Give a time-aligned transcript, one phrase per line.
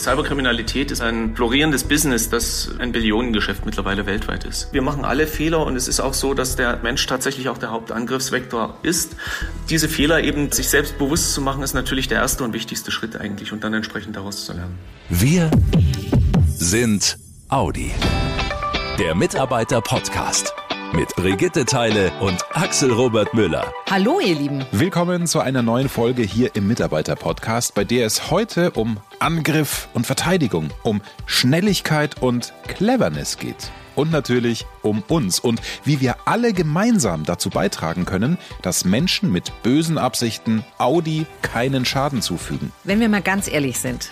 [0.00, 4.72] Cyberkriminalität ist ein florierendes Business, das ein Billionengeschäft mittlerweile weltweit ist.
[4.72, 7.70] Wir machen alle Fehler und es ist auch so, dass der Mensch tatsächlich auch der
[7.70, 9.16] Hauptangriffsvektor ist.
[9.68, 13.16] Diese Fehler eben sich selbst bewusst zu machen, ist natürlich der erste und wichtigste Schritt
[13.16, 14.78] eigentlich und dann entsprechend daraus zu lernen.
[15.08, 15.50] Wir
[16.56, 17.92] sind Audi.
[18.98, 20.54] Der Mitarbeiter-Podcast
[20.92, 23.72] mit Brigitte Teile und Axel Robert Müller.
[23.88, 24.64] Hallo, ihr Lieben.
[24.72, 30.06] Willkommen zu einer neuen Folge hier im Mitarbeiter-Podcast, bei der es heute um Angriff und
[30.06, 33.70] Verteidigung, um Schnelligkeit und Cleverness geht.
[33.94, 39.52] Und natürlich um uns und wie wir alle gemeinsam dazu beitragen können, dass Menschen mit
[39.62, 42.72] bösen Absichten Audi keinen Schaden zufügen.
[42.84, 44.10] Wenn wir mal ganz ehrlich sind,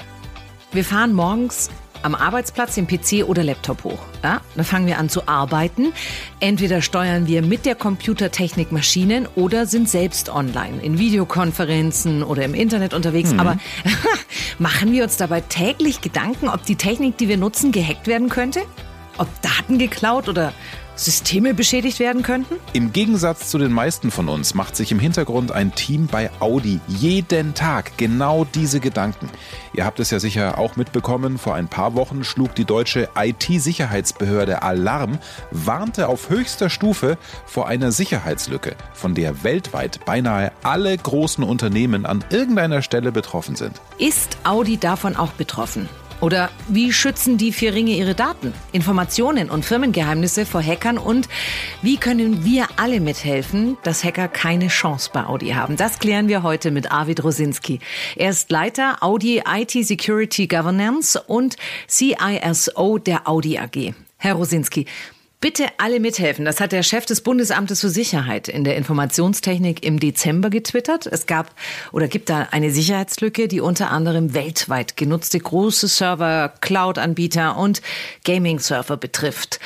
[0.73, 1.71] wir fahren morgens
[2.03, 3.99] am Arbeitsplatz den PC oder Laptop hoch.
[4.23, 5.93] Ja, dann fangen wir an zu arbeiten.
[6.41, 12.55] Entweder steuern wir mit der Computertechnik Maschinen oder sind selbst online in Videokonferenzen oder im
[12.55, 13.33] Internet unterwegs.
[13.33, 13.41] Mhm.
[13.41, 13.59] Aber
[14.59, 18.63] machen wir uns dabei täglich Gedanken, ob die Technik, die wir nutzen, gehackt werden könnte?
[19.17, 20.53] Ob Daten geklaut oder
[20.99, 22.57] Systeme beschädigt werden könnten?
[22.73, 26.81] Im Gegensatz zu den meisten von uns macht sich im Hintergrund ein Team bei Audi
[26.89, 29.31] jeden Tag genau diese Gedanken.
[29.73, 34.63] Ihr habt es ja sicher auch mitbekommen, vor ein paar Wochen schlug die deutsche IT-Sicherheitsbehörde
[34.63, 35.19] Alarm,
[35.53, 42.25] warnte auf höchster Stufe vor einer Sicherheitslücke, von der weltweit beinahe alle großen Unternehmen an
[42.31, 43.81] irgendeiner Stelle betroffen sind.
[43.99, 45.89] Ist Audi davon auch betroffen?
[46.21, 50.99] Oder wie schützen die vier Ringe ihre Daten, Informationen und Firmengeheimnisse vor Hackern?
[50.99, 51.29] Und
[51.81, 55.77] wie können wir alle mithelfen, dass Hacker keine Chance bei Audi haben?
[55.77, 57.79] Das klären wir heute mit Arvid Rosinski.
[58.17, 61.57] Er ist Leiter Audi IT Security Governance und
[61.89, 63.95] CISO der Audi AG.
[64.17, 64.87] Herr Rosinski,
[65.41, 66.45] Bitte alle mithelfen.
[66.45, 71.07] Das hat der Chef des Bundesamtes für Sicherheit in der Informationstechnik im Dezember getwittert.
[71.07, 71.55] Es gab
[71.93, 77.83] oder gibt da eine Sicherheitslücke, die unter anderem weltweit genutzte große Server, Cloud-Anbieter und
[78.25, 79.61] Gaming-Server betrifft.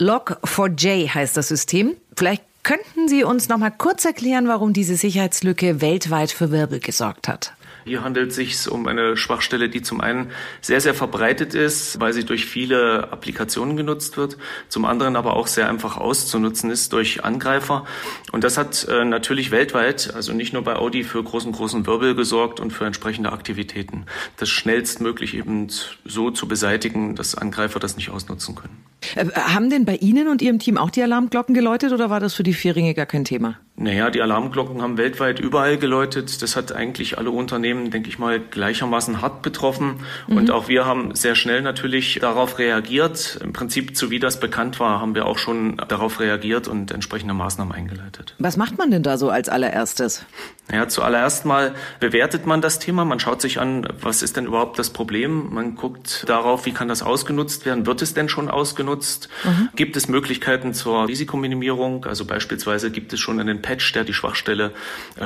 [0.00, 1.96] Log4j heißt das System.
[2.16, 7.28] Vielleicht könnten Sie uns noch mal kurz erklären, warum diese Sicherheitslücke weltweit für Wirbel gesorgt
[7.28, 7.52] hat.
[7.84, 12.12] Hier handelt es sich um eine Schwachstelle, die zum einen sehr, sehr verbreitet ist, weil
[12.12, 14.36] sie durch viele Applikationen genutzt wird,
[14.68, 17.84] zum anderen aber auch sehr einfach auszunutzen ist durch Angreifer.
[18.32, 22.14] Und das hat äh, natürlich weltweit, also nicht nur bei Audi, für großen, großen Wirbel
[22.14, 24.06] gesorgt und für entsprechende Aktivitäten.
[24.36, 25.68] Das schnellstmöglich eben
[26.04, 28.84] so zu beseitigen, dass Angreifer das nicht ausnutzen können.
[29.14, 32.34] Äh, haben denn bei Ihnen und Ihrem Team auch die Alarmglocken geläutet oder war das
[32.34, 33.58] für die Vierringe gar kein Thema?
[33.80, 36.42] Naja, die Alarmglocken haben weltweit überall geläutet.
[36.42, 40.00] Das hat eigentlich alle Unternehmen, denke ich mal, gleichermaßen hart betroffen.
[40.28, 40.36] Mhm.
[40.36, 43.40] Und auch wir haben sehr schnell natürlich darauf reagiert.
[43.42, 47.32] Im Prinzip, so wie das bekannt war, haben wir auch schon darauf reagiert und entsprechende
[47.32, 48.34] Maßnahmen eingeleitet.
[48.38, 50.26] Was macht man denn da so als allererstes?
[50.70, 53.06] Naja, zuallererst mal bewertet man das Thema.
[53.06, 55.52] Man schaut sich an, was ist denn überhaupt das Problem?
[55.54, 57.86] Man guckt darauf, wie kann das ausgenutzt werden?
[57.86, 59.30] Wird es denn schon ausgenutzt?
[59.42, 59.70] Mhm.
[59.74, 62.04] Gibt es Möglichkeiten zur Risikominimierung?
[62.04, 64.72] Also beispielsweise gibt es schon einen Patch, der die Schwachstelle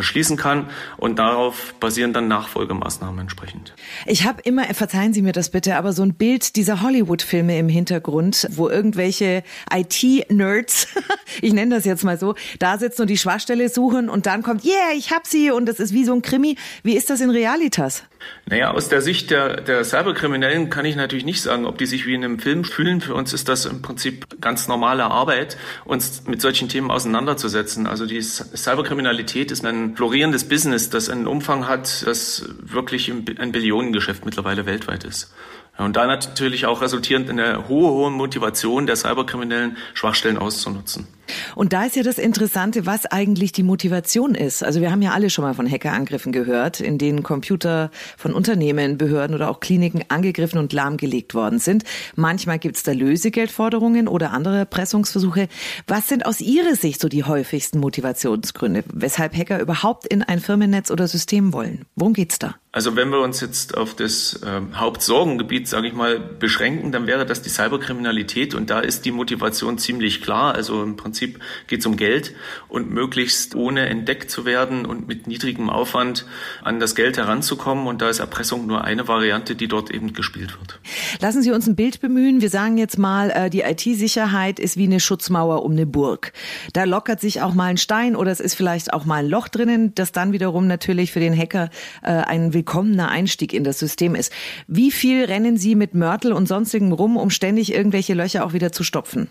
[0.00, 0.68] schließen kann
[0.98, 3.74] und darauf basieren dann Nachfolgemaßnahmen entsprechend.
[4.04, 7.70] Ich habe immer, verzeihen Sie mir das bitte, aber so ein Bild dieser Hollywood-Filme im
[7.70, 10.88] Hintergrund, wo irgendwelche IT-Nerds,
[11.40, 14.62] ich nenne das jetzt mal so, da sitzen und die Schwachstelle suchen und dann kommt,
[14.62, 16.56] yeah, ich hab's sie und das ist wie so ein Krimi.
[16.82, 18.02] Wie ist das in Realitas?
[18.46, 22.06] Naja, aus der Sicht der, der Cyberkriminellen kann ich natürlich nicht sagen, ob die sich
[22.06, 23.00] wie in einem Film fühlen.
[23.00, 27.86] Für uns ist das im Prinzip ganz normale Arbeit, uns mit solchen Themen auseinanderzusetzen.
[27.86, 34.24] Also die Cyberkriminalität ist ein florierendes Business, das einen Umfang hat, das wirklich ein Billionengeschäft
[34.24, 35.32] mittlerweile weltweit ist.
[35.76, 41.08] Und da natürlich auch resultierend in eine hohe, hohe Motivation der Cyberkriminellen, Schwachstellen auszunutzen.
[41.54, 44.62] Und da ist ja das Interessante, was eigentlich die Motivation ist.
[44.62, 48.98] Also wir haben ja alle schon mal von Hackerangriffen gehört, in denen Computer von Unternehmen,
[48.98, 51.84] Behörden oder auch Kliniken angegriffen und lahmgelegt worden sind.
[52.16, 55.48] Manchmal gibt es da Lösegeldforderungen oder andere Erpressungsversuche.
[55.86, 60.90] Was sind aus Ihrer Sicht so die häufigsten Motivationsgründe, weshalb Hacker überhaupt in ein Firmennetz
[60.90, 61.86] oder System wollen?
[61.96, 62.56] Worum geht's da?
[62.74, 67.24] Also wenn wir uns jetzt auf das äh, Hauptsorgengebiet, sage ich mal, beschränken, dann wäre
[67.24, 70.56] das die Cyberkriminalität und da ist die Motivation ziemlich klar.
[70.56, 71.38] Also im Prinzip Prinzip
[71.68, 72.34] geht es um Geld
[72.68, 76.26] und möglichst ohne entdeckt zu werden und mit niedrigem Aufwand
[76.64, 77.86] an das Geld heranzukommen.
[77.86, 80.80] Und da ist Erpressung nur eine Variante, die dort eben gespielt wird.
[81.20, 82.40] Lassen Sie uns ein Bild bemühen.
[82.40, 86.32] Wir sagen jetzt mal, äh, die IT-Sicherheit ist wie eine Schutzmauer um eine Burg.
[86.72, 89.46] Da lockert sich auch mal ein Stein oder es ist vielleicht auch mal ein Loch
[89.46, 91.70] drinnen, das dann wiederum natürlich für den Hacker
[92.02, 94.32] äh, ein willkommener Einstieg in das System ist.
[94.66, 98.72] Wie viel rennen Sie mit Mörtel und sonstigem rum, um ständig irgendwelche Löcher auch wieder
[98.72, 99.28] zu stopfen?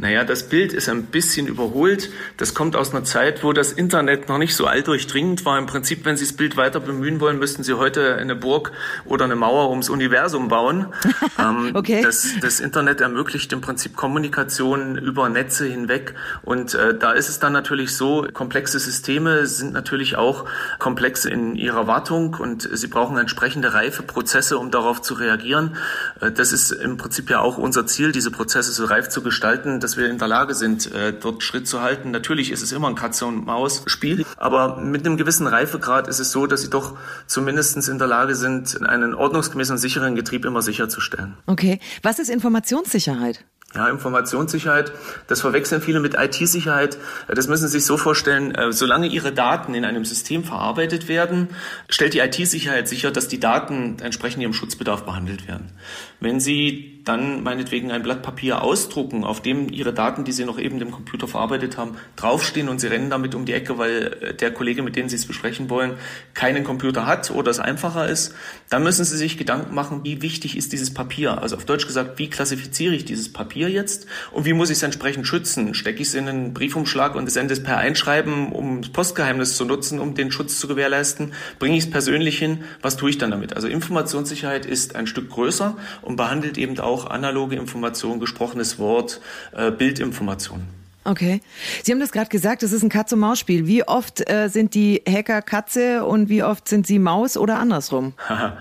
[0.00, 2.08] Naja, das Bild ist ein bisschen überholt.
[2.38, 5.58] Das kommt aus einer Zeit, wo das Internet noch nicht so alldurchdringend war.
[5.58, 8.72] Im Prinzip, wenn Sie das Bild weiter bemühen wollen, müssten Sie heute eine Burg
[9.04, 10.86] oder eine Mauer ums Universum bauen.
[11.38, 12.00] ähm, okay.
[12.02, 16.14] das, das, Internet ermöglicht im Prinzip Kommunikation über Netze hinweg.
[16.42, 20.46] Und äh, da ist es dann natürlich so, komplexe Systeme sind natürlich auch
[20.78, 25.76] komplex in ihrer Wartung und sie brauchen entsprechende reife Prozesse, um darauf zu reagieren.
[26.22, 29.78] Äh, das ist im Prinzip ja auch unser Ziel, diese Prozesse so reif zu gestalten,
[29.90, 32.12] dass wir in der Lage sind, äh, dort Schritt zu halten.
[32.12, 36.30] Natürlich ist es immer ein Katze- und Maus-Spiel, aber mit einem gewissen Reifegrad ist es
[36.30, 36.96] so, dass sie doch
[37.26, 41.34] zumindest in der Lage sind, einen ordnungsgemäßen und sicheren Getrieb immer sicherzustellen.
[41.46, 41.80] Okay.
[42.04, 43.44] Was ist Informationssicherheit?
[43.74, 44.92] Ja, Informationssicherheit,
[45.28, 46.98] das verwechseln viele mit IT-Sicherheit.
[47.28, 51.48] Das müssen Sie sich so vorstellen, äh, solange Ihre Daten in einem System verarbeitet werden,
[51.88, 55.70] stellt die IT-Sicherheit sicher, dass die Daten entsprechend ihrem Schutzbedarf behandelt werden.
[56.18, 60.58] Wenn Sie dann meinetwegen ein Blatt Papier ausdrucken, auf dem Ihre Daten, die Sie noch
[60.58, 64.34] eben dem Computer verarbeitet haben, draufstehen und Sie rennen damit um die Ecke, weil äh,
[64.34, 65.94] der Kollege, mit dem Sie es besprechen wollen,
[66.34, 68.34] keinen Computer hat oder es einfacher ist,
[68.68, 71.40] dann müssen Sie sich Gedanken machen, wie wichtig ist dieses Papier?
[71.40, 74.82] Also auf Deutsch gesagt, wie klassifiziere ich dieses Papier jetzt und wie muss ich es
[74.82, 75.74] entsprechend schützen?
[75.74, 79.64] Stecke ich es in einen Briefumschlag und sende es per Einschreiben, um das Postgeheimnis zu
[79.64, 81.32] nutzen, um den Schutz zu gewährleisten?
[81.58, 82.64] Bringe ich es persönlich hin?
[82.82, 83.54] Was tue ich dann damit?
[83.54, 89.20] Also Informationssicherheit ist ein Stück größer und behandelt eben auch auch analoge Information, gesprochenes Wort,
[89.52, 90.62] äh, Bildinformation.
[91.04, 91.40] Okay.
[91.82, 93.66] Sie haben das gerade gesagt, es ist ein Katz-und-Maus-Spiel.
[93.66, 98.12] Wie oft äh, sind die Hacker Katze und wie oft sind sie Maus oder andersrum?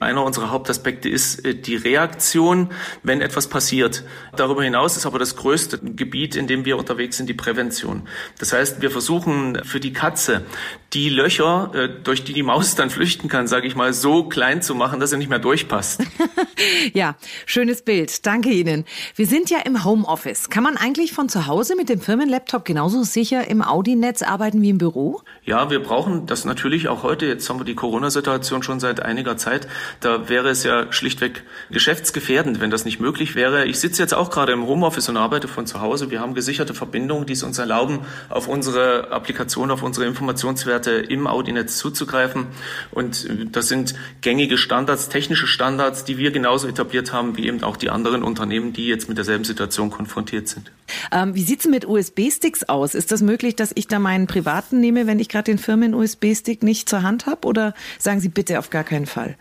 [0.00, 2.70] Einer unserer Hauptaspekte ist äh, die Reaktion,
[3.02, 4.04] wenn etwas passiert.
[4.36, 8.08] Darüber hinaus ist aber das größte Gebiet, in dem wir unterwegs sind, die Prävention.
[8.38, 10.42] Das heißt, wir versuchen für die Katze
[10.94, 14.62] die Löcher, äh, durch die die Maus dann flüchten kann, sage ich mal, so klein
[14.62, 16.02] zu machen, dass er nicht mehr durchpasst.
[16.94, 18.24] ja, schönes Bild.
[18.24, 18.86] Danke Ihnen.
[19.14, 20.48] Wir sind ja im Homeoffice.
[20.48, 24.70] Kann man eigentlich von zu Hause mit dem Firmenlaptop genauso sicher im Audi-Netz arbeiten wie
[24.70, 25.20] im Büro?
[25.44, 27.26] Ja, wir brauchen das natürlich auch heute.
[27.26, 29.68] Jetzt haben wir die Corona-Situation schon seit einiger Zeit.
[30.00, 33.66] Da wäre es ja schlichtweg geschäftsgefährdend, wenn das nicht möglich wäre.
[33.66, 36.10] Ich sitze jetzt auch gerade im Homeoffice und arbeite von zu Hause.
[36.10, 38.00] Wir haben gesicherte Verbindungen, die es uns erlauben,
[38.30, 42.46] auf unsere Applikation, auf unsere Informationswerte im Audi-Netz zuzugreifen.
[42.90, 47.76] Und das sind gängige Standards, technische Standards, die wir genauso etabliert haben wie eben auch
[47.76, 50.70] die anderen Unternehmen, die jetzt mit derselben Situation konfrontiert sind.
[51.12, 52.94] Ähm, wie sieht es mit USB-Sticks aus?
[52.94, 56.88] Ist das möglich, dass ich da meinen privaten nehme, wenn ich gerade den Firmen-USB-Stick nicht
[56.88, 57.46] zur Hand habe?
[57.46, 59.36] Oder sagen Sie bitte auf gar keinen Fall?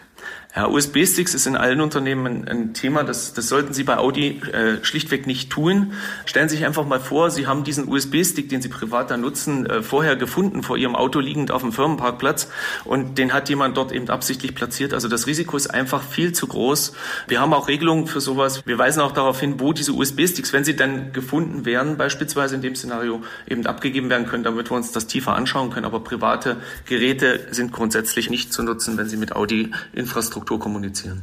[0.57, 4.83] Ja, USB-Sticks ist in allen Unternehmen ein, Thema, das, das sollten Sie bei Audi äh,
[4.83, 5.93] schlichtweg nicht tun.
[6.25, 9.67] Stellen Sie sich einfach mal vor, Sie haben diesen USB-Stick, den Sie privat da nutzen,
[9.67, 12.49] äh, vorher gefunden, vor Ihrem Auto liegend auf dem Firmenparkplatz
[12.85, 14.95] und den hat jemand dort eben absichtlich platziert.
[14.95, 16.93] Also das Risiko ist einfach viel zu groß.
[17.27, 18.65] Wir haben auch Regelungen für sowas.
[18.65, 22.63] Wir weisen auch darauf hin, wo diese USB-Sticks, wenn sie dann gefunden werden, beispielsweise in
[22.63, 25.85] dem Szenario eben abgegeben werden können, damit wir uns das tiefer anschauen können.
[25.85, 31.21] Aber private Geräte sind grundsätzlich nicht zu nutzen, wenn sie mit Audi-Infrastruktur Infrastruktur kommunizieren.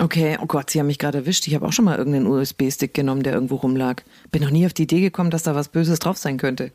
[0.00, 1.46] Okay, oh Gott, Sie haben mich gerade erwischt.
[1.46, 4.02] Ich habe auch schon mal irgendeinen USB-Stick genommen, der irgendwo rumlag.
[4.30, 6.72] Bin noch nie auf die Idee gekommen, dass da was Böses drauf sein könnte.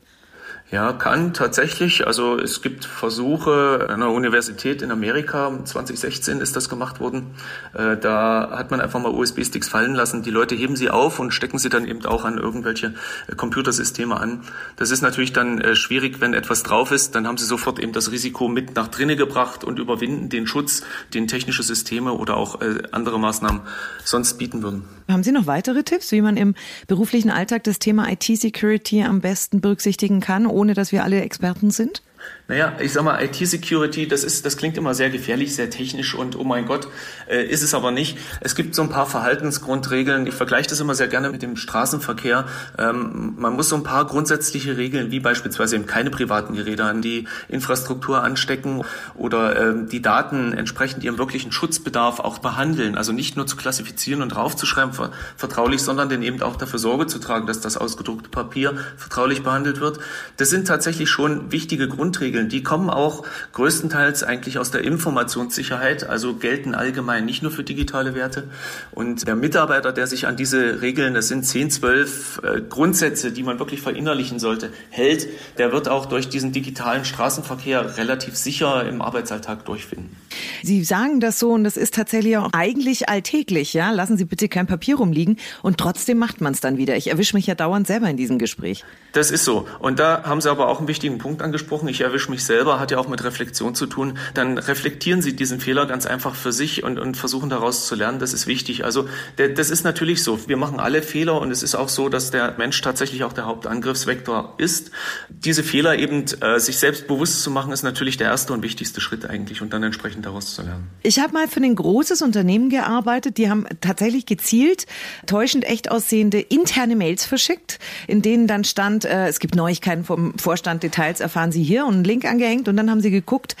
[0.70, 2.06] Ja, kann tatsächlich.
[2.06, 7.28] Also es gibt Versuche einer Universität in Amerika, 2016 ist das gemacht worden.
[7.72, 10.22] Äh, da hat man einfach mal USB-Sticks fallen lassen.
[10.22, 12.92] Die Leute heben sie auf und stecken sie dann eben auch an irgendwelche
[13.28, 14.42] äh, Computersysteme an.
[14.76, 17.14] Das ist natürlich dann äh, schwierig, wenn etwas drauf ist.
[17.14, 20.82] Dann haben sie sofort eben das Risiko mit nach drinnen gebracht und überwinden den Schutz,
[21.14, 22.60] den technische Systeme oder auch
[22.92, 23.62] andere Maßnahmen
[24.04, 24.84] sonst bieten würden.
[25.08, 26.54] Haben Sie noch weitere Tipps, wie man im
[26.86, 32.02] beruflichen Alltag das Thema IT-Security am besten berücksichtigen kann, ohne dass wir alle Experten sind?
[32.50, 36.34] Naja, ich sag mal, IT-Security, das ist, das klingt immer sehr gefährlich, sehr technisch und
[36.34, 36.88] oh mein Gott,
[37.28, 38.16] äh, ist es aber nicht.
[38.40, 40.26] Es gibt so ein paar Verhaltensgrundregeln.
[40.26, 42.46] Ich vergleiche das immer sehr gerne mit dem Straßenverkehr.
[42.78, 47.02] Ähm, man muss so ein paar grundsätzliche Regeln, wie beispielsweise eben keine privaten Geräte an
[47.02, 48.82] die Infrastruktur anstecken
[49.14, 52.96] oder ähm, die Daten entsprechend ihrem wirklichen Schutzbedarf auch behandeln.
[52.96, 57.08] Also nicht nur zu klassifizieren und draufzuschreiben ver vertraulich, sondern dann eben auch dafür Sorge
[57.08, 59.98] zu tragen, dass das ausgedruckte Papier vertraulich behandelt wird.
[60.38, 66.08] Das sind tatsächlich schon wichtige Grundregeln Regeln, die kommen auch größtenteils eigentlich aus der Informationssicherheit,
[66.08, 68.44] also gelten allgemein nicht nur für digitale Werte.
[68.92, 73.42] Und der Mitarbeiter, der sich an diese Regeln, das sind 10, 12 äh, Grundsätze, die
[73.42, 75.28] man wirklich verinnerlichen sollte, hält,
[75.58, 80.16] der wird auch durch diesen digitalen Straßenverkehr relativ sicher im Arbeitsalltag durchfinden.
[80.62, 83.90] Sie sagen das so und das ist tatsächlich auch eigentlich alltäglich, ja.
[83.90, 86.96] Lassen Sie bitte kein Papier rumliegen und trotzdem macht man es dann wieder.
[86.96, 88.84] Ich erwische mich ja dauernd selber in diesem Gespräch.
[89.12, 89.66] Das ist so.
[89.78, 91.88] Und da haben Sie aber auch einen wichtigen Punkt angesprochen.
[91.88, 94.18] Ich erwische mich selber, hat ja auch mit Reflexion zu tun.
[94.34, 98.18] Dann reflektieren Sie diesen Fehler ganz einfach für sich und, und versuchen daraus zu lernen.
[98.18, 98.84] Das ist wichtig.
[98.84, 100.38] Also das ist natürlich so.
[100.48, 103.46] Wir machen alle Fehler und es ist auch so, dass der Mensch tatsächlich auch der
[103.46, 104.90] Hauptangriffsvektor ist.
[105.28, 109.00] Diese Fehler eben äh, sich selbst bewusst zu machen, ist natürlich der erste und wichtigste
[109.00, 110.88] Schritt eigentlich und dann entsprechend daraus zu lernen.
[111.02, 113.38] Ich habe mal für ein großes Unternehmen gearbeitet.
[113.38, 114.86] Die haben tatsächlich gezielt
[115.26, 120.38] täuschend echt aussehende interne Mails verschickt, in denen dann stand, äh, es gibt Neuigkeiten vom
[120.38, 123.56] Vorstand, Details erfahren Sie hier und einen Link angehängt und dann haben sie geguckt,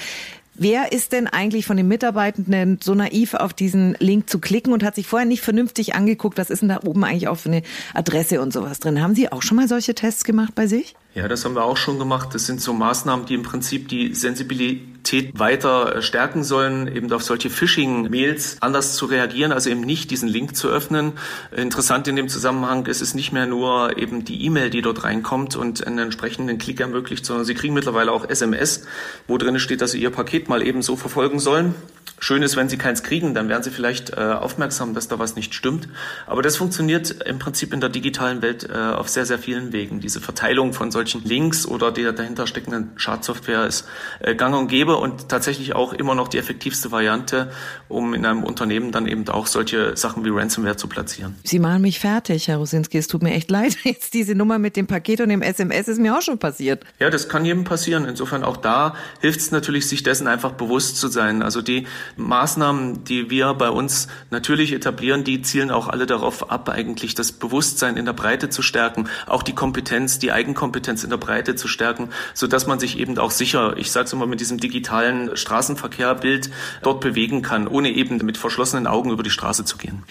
[0.60, 4.82] Wer ist denn eigentlich von den Mitarbeitenden so naiv, auf diesen Link zu klicken und
[4.82, 7.62] hat sich vorher nicht vernünftig angeguckt, was ist denn da oben eigentlich auch für eine
[7.94, 9.00] Adresse und sowas drin?
[9.00, 10.96] Haben Sie auch schon mal solche Tests gemacht bei sich?
[11.14, 12.34] Ja, das haben wir auch schon gemacht.
[12.34, 17.22] Das sind so Maßnahmen, die im Prinzip die Sensibilität weiter äh, stärken sollen, eben auf
[17.22, 21.12] solche Phishing-Mails anders zu reagieren, also eben nicht diesen Link zu öffnen.
[21.56, 25.56] Interessant in dem Zusammenhang ist es nicht mehr nur eben die E-Mail, die dort reinkommt
[25.56, 28.84] und einen entsprechenden Klick ermöglicht, sondern Sie kriegen mittlerweile auch SMS,
[29.26, 31.74] wo drin steht, dass Sie Ihr Paket mal eben so verfolgen sollen.
[32.18, 35.36] Schön ist, wenn Sie keins kriegen, dann werden Sie vielleicht äh, aufmerksam, dass da was
[35.36, 35.88] nicht stimmt.
[36.26, 40.00] Aber das funktioniert im Prinzip in der digitalen Welt äh, auf sehr, sehr vielen Wegen.
[40.00, 43.86] Diese Verteilung von solchen Links oder der dahinter steckenden Schadsoftware ist
[44.20, 47.50] äh, gang und gäbe und tatsächlich auch immer noch die effektivste Variante,
[47.88, 51.36] um in einem Unternehmen dann eben auch solche Sachen wie Ransomware zu platzieren.
[51.44, 52.98] Sie machen mich fertig, Herr Rosinski.
[52.98, 53.76] Es tut mir echt leid.
[53.84, 56.84] Jetzt diese Nummer mit dem Paket und dem SMS ist mir auch schon passiert.
[56.98, 58.04] Ja, das kann jedem passieren.
[58.04, 61.42] Insofern auch da hilft es natürlich, sich dessen einfach bewusst zu sein.
[61.42, 61.86] Also die
[62.16, 67.32] Maßnahmen, die wir bei uns natürlich etablieren, die zielen auch alle darauf ab, eigentlich das
[67.32, 71.68] Bewusstsein in der Breite zu stärken, auch die Kompetenz, die Eigenkompetenz in der Breite zu
[71.68, 75.36] stärken, so dass man sich eben auch sicher, ich sage es immer mit diesem digitalen
[75.36, 76.50] Straßenverkehrbild
[76.82, 80.02] dort bewegen kann, ohne eben mit verschlossenen Augen über die Straße zu gehen.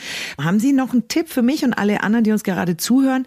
[0.42, 3.26] Haben Sie noch einen Tipp für mich und alle anderen, die uns gerade zuhören?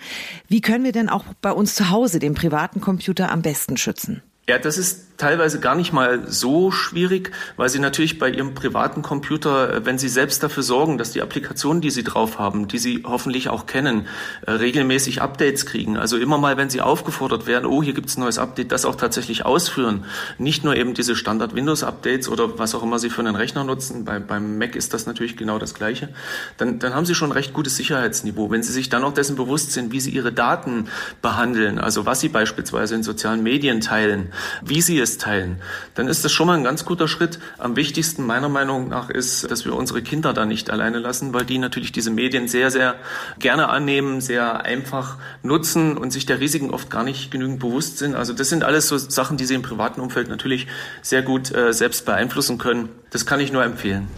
[0.49, 4.23] Wie können wir denn auch bei uns zu Hause den privaten Computer am besten schützen?
[4.49, 9.03] Ja, das ist teilweise gar nicht mal so schwierig, weil Sie natürlich bei Ihrem privaten
[9.03, 12.79] Computer, äh, wenn Sie selbst dafür sorgen, dass die Applikationen, die Sie drauf haben, die
[12.79, 14.07] Sie hoffentlich auch kennen,
[14.47, 15.99] äh, regelmäßig Updates kriegen.
[15.99, 18.85] Also immer mal, wenn Sie aufgefordert werden, oh, hier gibt es ein neues Update, das
[18.85, 20.05] auch tatsächlich ausführen.
[20.39, 23.65] Nicht nur eben diese Standard Windows Updates oder was auch immer Sie für einen Rechner
[23.65, 24.07] nutzen.
[24.07, 26.09] Bei, beim Mac ist das natürlich genau das Gleiche.
[26.57, 28.51] Dann, dann haben Sie schon ein recht gutes Sicherheitsniveau.
[28.51, 30.89] Wenn Sie sich dann auch dessen bewusst sind, wie Sie Ihre Daten
[31.21, 35.61] behandeln, also was Sie beispielsweise in sozialen Medien teilen, wie Sie es Handys teilen,
[35.95, 37.39] dann ist das schon mal ein ganz guter Schritt.
[37.59, 41.45] Am wichtigsten meiner Meinung nach ist, dass wir unsere Kinder da nicht alleine lassen, weil
[41.45, 42.97] die natürlich diese Medien sehr, sehr
[43.39, 48.15] gerne annehmen, sehr einfach nutzen und sich der Risiken oft gar nicht genügend bewusst sind.
[48.15, 50.67] Also das sind alles so Sachen, die sie im privaten Umfeld natürlich
[51.03, 52.89] sehr gut äh, selbst beeinflussen können.
[53.11, 54.09] Das kann ich nur empfehlen.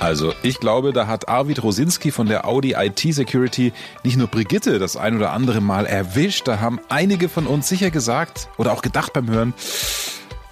[0.00, 4.78] Also ich glaube, da hat Arvid Rosinski von der Audi IT Security nicht nur Brigitte
[4.78, 8.80] das ein oder andere Mal erwischt, da haben einige von uns sicher gesagt oder auch
[8.80, 9.52] gedacht beim Hören,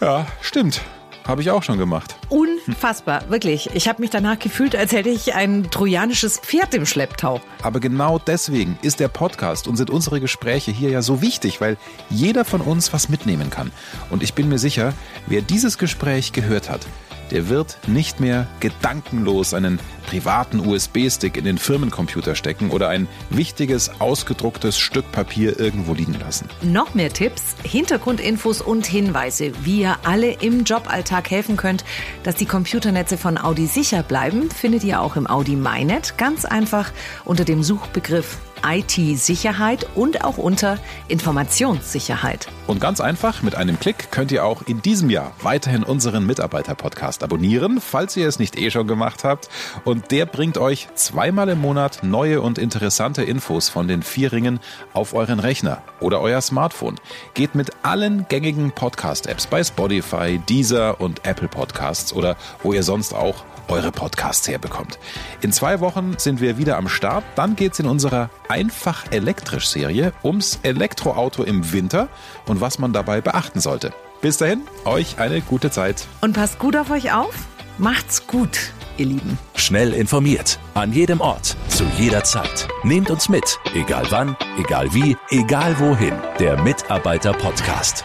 [0.00, 0.82] ja, stimmt.
[1.26, 2.16] Habe ich auch schon gemacht.
[2.30, 3.68] Unfassbar, wirklich.
[3.74, 7.42] Ich habe mich danach gefühlt, als hätte ich ein trojanisches Pferd im Schlepptau.
[7.62, 11.76] Aber genau deswegen ist der Podcast und sind unsere Gespräche hier ja so wichtig, weil
[12.08, 13.72] jeder von uns was mitnehmen kann.
[14.08, 14.94] Und ich bin mir sicher,
[15.26, 16.86] wer dieses Gespräch gehört hat,
[17.30, 24.00] der wird nicht mehr gedankenlos einen privaten USB-Stick in den Firmencomputer stecken oder ein wichtiges
[24.00, 26.48] ausgedrucktes Stück Papier irgendwo liegen lassen.
[26.62, 31.84] Noch mehr Tipps, Hintergrundinfos und Hinweise, wie ihr alle im Joballtag helfen könnt,
[32.22, 36.90] dass die Computernetze von Audi sicher bleiben, findet ihr auch im Audi MyNet ganz einfach
[37.24, 42.48] unter dem Suchbegriff IT-Sicherheit und auch unter Informationssicherheit.
[42.66, 47.22] Und ganz einfach, mit einem Klick könnt ihr auch in diesem Jahr weiterhin unseren Mitarbeiter-Podcast
[47.22, 49.48] abonnieren, falls ihr es nicht eh schon gemacht habt.
[49.84, 54.60] Und der bringt euch zweimal im Monat neue und interessante Infos von den vier Ringen
[54.92, 56.96] auf euren Rechner oder euer Smartphone.
[57.34, 63.14] Geht mit allen gängigen Podcast-Apps bei Spotify, Deezer und Apple Podcasts oder wo ihr sonst
[63.14, 64.98] auch eure Podcasts herbekommt.
[65.40, 67.24] In zwei Wochen sind wir wieder am Start.
[67.36, 72.08] Dann geht es in unserer Einfach elektrisch Serie ums Elektroauto im Winter
[72.46, 73.92] und was man dabei beachten sollte.
[74.20, 76.06] Bis dahin, euch eine gute Zeit.
[76.20, 77.34] Und passt gut auf euch auf.
[77.76, 79.38] Macht's gut, ihr Lieben.
[79.54, 82.66] Schnell informiert, an jedem Ort, zu jeder Zeit.
[82.82, 86.14] Nehmt uns mit, egal wann, egal wie, egal wohin.
[86.40, 88.04] Der Mitarbeiter-Podcast.